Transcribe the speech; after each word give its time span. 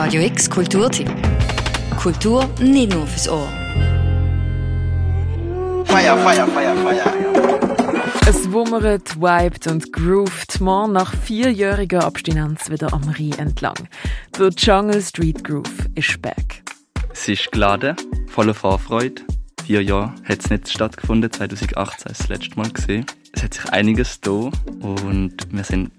Radio 0.00 0.22
X 0.22 0.48
Kulturtipp. 0.48 1.10
Kultur 2.00 2.48
nicht 2.60 2.92
nur 2.92 3.04
fürs 3.04 3.28
Ohr. 3.28 3.48
Feier, 5.86 6.16
Feier, 6.18 6.46
Feier, 6.46 6.76
Feier. 6.76 7.14
Es 8.28 8.52
wummert, 8.52 9.16
vibet 9.16 9.66
und 9.66 9.92
groovt 9.92 10.60
morgen 10.60 10.92
nach 10.92 11.12
vierjähriger 11.16 12.04
Abstinenz 12.04 12.70
wieder 12.70 12.92
am 12.92 13.08
Rhein 13.08 13.36
entlang. 13.38 13.74
Der 14.38 14.50
Jungle 14.50 15.02
Street 15.02 15.42
Groove 15.42 15.88
ist 15.96 16.22
back. 16.22 16.62
Es 17.12 17.26
ist 17.26 17.50
geladen, 17.50 17.96
voller 18.28 18.54
Vorfreude. 18.54 19.22
Vier 19.64 19.82
Jahre 19.82 20.14
hat 20.22 20.38
es 20.44 20.48
nicht 20.48 20.68
stattgefunden, 20.68 21.32
2018 21.32 22.12
ist 22.12 22.20
das 22.20 22.28
letzte 22.28 22.56
Mal 22.56 22.70
gesehen. 22.70 23.04
Es 23.32 23.42
hat 23.42 23.52
sich 23.52 23.68
einiges 23.70 24.20
da 24.20 24.30
und 24.30 25.34
wir 25.50 25.64
sind 25.64 25.90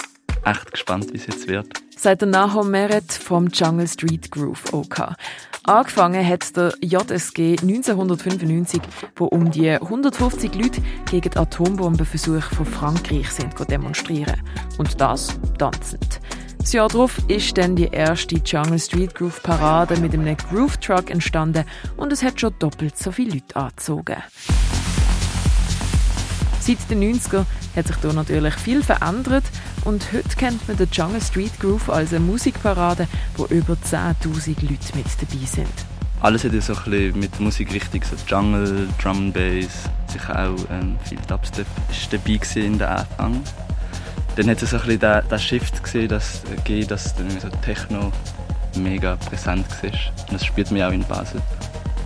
echt 0.46 0.72
gespannt, 0.72 1.12
wie 1.12 1.18
es 1.18 1.28
jetzt 1.28 1.50
wird. 1.50 1.68
Seit 2.02 2.22
der 2.22 2.30
Nahom 2.30 2.72
Meret 2.72 3.12
vom 3.12 3.48
Jungle 3.48 3.86
Street 3.86 4.32
Groove 4.32 4.74
OK. 4.74 5.16
Angefangen 5.66 6.26
hat 6.26 6.56
der 6.56 6.74
JSG 6.80 7.58
1995, 7.62 8.82
wo 9.18 9.26
um 9.26 9.52
die 9.52 9.70
150 9.70 10.56
Leute 10.56 10.82
gegen 11.12 11.38
Atombombenversuche 11.38 12.56
von 12.56 12.66
Frankreich 12.66 13.30
sind 13.30 13.54
demonstrieren. 13.70 14.42
Und 14.78 15.02
das 15.02 15.38
tanzend. 15.58 16.22
Das 16.60 16.72
Jahr 16.72 16.88
darauf 16.88 17.18
ist 17.28 17.58
dann 17.58 17.76
die 17.76 17.90
erste 17.92 18.36
Jungle 18.46 18.80
Street 18.80 19.14
Groove 19.14 19.44
Parade 19.44 19.98
mit 19.98 20.14
einem 20.14 20.38
Groove 20.38 20.78
Truck 20.78 21.12
entstanden 21.12 21.66
und 21.98 22.14
es 22.14 22.24
hat 22.24 22.40
schon 22.40 22.56
doppelt 22.60 22.98
so 22.98 23.12
viele 23.12 23.34
Leute 23.34 23.58
angezogen. 23.58 24.24
Seit 26.60 26.90
den 26.90 27.02
90er 27.02 27.46
hat 27.76 27.88
sich 27.88 27.96
hier 27.98 28.14
natürlich 28.14 28.54
viel 28.56 28.84
verändert 28.84 29.46
und 29.86 30.12
heute 30.12 30.36
kennt 30.36 30.68
man 30.68 30.78
den 30.78 30.90
Jungle 30.92 31.22
Street 31.22 31.58
Groove 31.60 31.90
als 31.90 32.14
eine 32.14 32.20
Musikparade, 32.26 33.08
wo 33.38 33.46
über 33.46 33.74
10.000 33.74 34.56
Leute 34.62 34.96
mit 34.96 35.06
dabei 35.20 35.46
sind. 35.46 35.68
Alles 36.22 36.44
hat 36.44 36.54
ja 36.54 36.60
so 36.60 36.74
ein 36.74 36.84
bisschen 36.84 37.20
mit 37.20 37.40
Musik 37.40 37.74
richtig, 37.74 38.04
so 38.06 38.16
Jungle, 38.28 38.90
Drum 39.02 39.32
Bass, 39.32 39.90
sicher 40.08 40.50
auch 40.50 40.70
ähm, 40.70 40.98
viel 41.06 41.20
Dubstep 41.28 41.66
ist 41.90 42.12
dabei 42.12 42.40
in 42.62 42.78
der 42.78 43.00
Anfang. 43.00 43.42
Dann 44.36 44.50
hat 44.50 44.62
es 44.62 44.72
so 44.72 44.78
ein 44.78 44.84
bisschen 44.84 45.00
den, 45.00 45.30
den 45.30 45.40
Shift 45.40 45.82
gesehen, 45.82 46.10
dass, 46.10 46.44
äh, 46.68 46.86
dass 46.86 47.16
dann 47.16 47.30
so 47.40 47.48
Techno 47.64 48.12
mega 48.76 49.16
präsent 49.16 49.66
war. 49.82 49.92
Und 49.92 50.34
das 50.34 50.46
spürt 50.46 50.72
man 50.72 50.84
auch 50.84 50.92
in 50.92 51.04
Basel, 51.06 51.42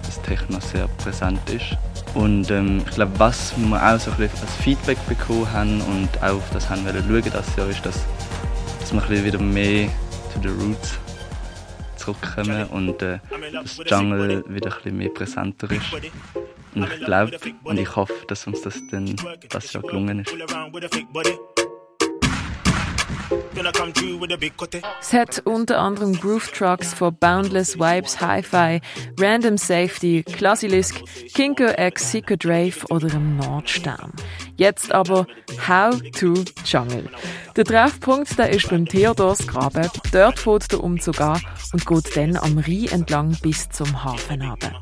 dass 0.06 0.22
Techno 0.22 0.60
sehr 0.60 0.88
präsent 1.00 1.40
ist. 1.50 1.76
Und 2.14 2.52
ähm, 2.52 2.84
ich 2.88 2.96
glaube, 2.96 3.12
was 3.18 3.54
wir 3.58 3.76
auch 3.76 4.00
so 4.00 4.12
ein 4.12 4.18
bisschen 4.18 4.42
als 4.42 4.56
Feedback 4.58 4.98
bekommen 5.08 5.52
haben 5.52 5.82
und 5.82 6.10
auch 6.22 6.36
auf 6.36 6.50
das 6.52 6.70
haben 6.70 6.86
wollen 6.86 7.04
schauen 7.08 7.34
das 7.34 7.56
Jahr, 7.56 7.68
ist, 7.70 7.86
dass, 7.86 8.06
dass 8.80 8.94
wir 8.94 9.02
ein 9.02 9.10
bisschen 9.10 9.26
wieder 9.26 9.40
mehr 9.40 9.90
zu 10.32 10.40
den 10.40 10.60
Roots 10.60 11.00
zurückkommen 11.98 12.66
und 12.68 13.02
äh, 13.02 13.20
das 13.54 13.80
Jungle 13.86 14.44
wieder 14.48 14.70
ein 14.70 14.76
bisschen 14.76 14.98
mehr 14.98 15.10
präsenter 15.10 15.72
ist. 15.72 15.94
Und 16.76 16.84
ich 16.92 17.06
glaube 17.06 17.32
und 17.64 17.80
ich 17.80 17.96
hoffe, 17.96 18.14
dass 18.28 18.46
uns 18.48 18.62
das 18.62 18.82
dann 18.92 19.16
das 19.50 19.74
Jahr 19.74 19.84
gelungen 19.84 20.20
ist. 20.20 20.34
Es 25.00 25.14
hat 25.14 25.42
unter 25.46 25.80
anderem 25.80 26.20
Groove 26.20 26.52
Trucks 26.52 26.94
von 26.94 27.16
Boundless 27.16 27.78
Vibes 27.78 28.20
Hi-Fi, 28.20 28.82
Random 29.20 29.58
Safety, 29.58 30.24
Classilisk, 30.24 31.00
Kinko 31.36 31.70
X 31.78 32.12
Seeker 32.12 32.38
Drave 32.38 32.86
oder 32.90 33.14
im 33.14 33.38
Nordstern. 33.38 34.12
Jetzt 34.58 34.92
aber 34.92 35.28
How 35.68 36.02
to 36.18 36.34
Jungle. 36.66 37.10
Der 37.56 37.66
Treffpunkt 37.66 38.38
der 38.40 38.50
ist 38.50 38.70
beim 38.70 38.88
Theodorsgraben. 38.88 39.88
Dort 40.12 40.40
fährt 40.40 40.72
der 40.72 40.84
Umzug 40.84 41.22
an 41.22 41.42
und 41.74 41.86
geht 41.86 42.18
dann 42.18 42.38
am 42.38 42.58
Rhein 42.58 42.88
entlang 42.92 43.38
bis 43.42 43.70
zum 43.70 44.04
Hafen 44.04 44.42
runter. 44.42 44.80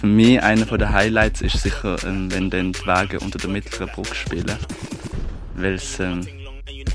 Für 0.00 0.06
mich 0.06 0.42
einer 0.42 0.66
der 0.66 0.92
Highlights 0.92 1.40
ist 1.40 1.62
sicher, 1.62 1.96
ähm, 2.04 2.32
wenn 2.32 2.50
dann 2.50 2.72
die 2.72 2.86
Wagen 2.86 3.18
unter 3.18 3.38
der 3.38 3.50
mittleren 3.50 3.88
Brücke 3.88 4.14
spielen. 4.14 4.58
Weil 5.54 5.74
es 5.74 5.98
ähm, 5.98 6.26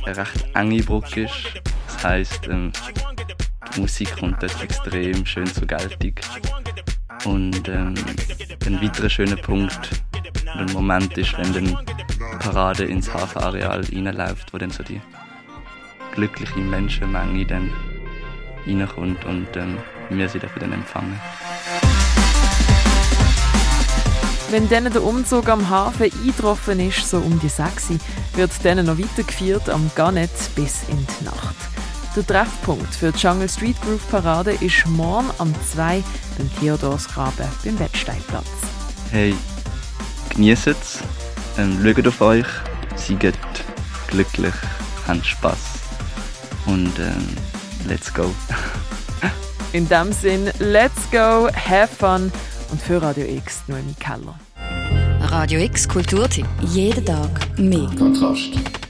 recht 0.05 0.45
enge 0.53 0.83
Brücke 0.83 1.23
ist. 1.23 1.61
Das 1.87 2.03
heisst, 2.03 2.47
ähm, 2.47 2.71
die 3.75 3.81
Musik 3.81 4.15
kommt 4.17 4.41
dort 4.41 4.61
extrem 4.61 5.25
schön 5.25 5.47
zur 5.47 5.67
Geltung. 5.67 6.13
Und 7.25 7.67
ähm, 7.69 7.95
ein 8.65 8.81
weiterer 8.81 9.09
schöner 9.09 9.37
Punkt, 9.37 10.03
ein 10.55 10.71
Moment 10.73 11.17
ist, 11.17 11.37
wenn 11.37 11.53
dann 11.53 11.65
die 11.65 12.37
Parade 12.39 12.83
ins 12.83 13.13
Hafenareal 13.13 13.81
reinläuft, 13.81 14.53
wo 14.53 14.57
dann 14.57 14.71
so 14.71 14.83
die 14.83 15.01
glückliche 16.13 16.59
Menschenmenge 16.59 17.45
dann 17.45 17.71
reinkommt 18.67 19.23
und 19.25 19.47
ähm, 19.55 19.77
wir 20.09 20.29
sie 20.29 20.39
dafür 20.39 20.61
dann 20.61 20.73
empfangen. 20.73 21.19
Wenn 24.53 24.69
dann 24.69 24.93
der 24.93 25.01
Umzug 25.01 25.49
am 25.49 25.67
Hafen 25.67 26.11
eingetroffen 26.11 26.79
ist, 26.79 27.09
so 27.09 27.17
um 27.17 27.39
die 27.39 27.49
6 27.49 27.87
wird 28.35 28.51
dann 28.61 28.85
noch 28.85 28.99
weiter 28.99 29.23
gefeiert 29.23 29.67
am 29.67 29.89
Garnet 29.95 30.29
bis 30.53 30.83
in 30.89 31.07
die 31.07 31.25
Nacht. 31.25 31.55
Der 32.15 32.23
Treffpunkt 32.23 32.93
für 32.93 33.11
die 33.11 33.17
Jungle 33.17 33.49
Street 33.49 33.75
Groove 33.81 34.07
Parade 34.11 34.51
ist 34.51 34.85
morgen 34.85 35.31
am 35.39 35.51
2 35.71 36.03
beim 36.37 36.55
Theodorsgraben 36.59 37.47
beim 37.65 37.79
Wettsteinplatz. 37.79 38.45
Hey, 39.09 39.33
genießt 40.29 40.67
es, 40.67 40.99
ähm, 41.57 41.79
schaut 41.83 42.07
auf 42.07 42.21
euch, 42.21 42.47
seid 42.95 43.33
glücklich, 44.05 44.53
habt 45.07 45.25
Spass 45.25 45.79
und 46.67 46.93
ähm, 46.99 47.27
let's 47.87 48.13
go. 48.13 48.31
in 49.73 49.89
dem 49.89 50.13
Sinn, 50.13 50.51
let's 50.59 51.09
go, 51.09 51.49
have 51.55 51.87
fun 51.87 52.31
und 52.73 52.81
für 52.81 52.99
Radio 53.03 53.25
X 53.25 53.61
Noemi 53.67 53.93
Keller. 53.99 54.33
Radio 55.29 55.59
X 55.59 55.87
Kulturtipp. 55.87 56.47
Jeden 56.61 57.05
Tag 57.05 57.29
mehr. 57.59 57.87
Kontrast. 57.99 58.82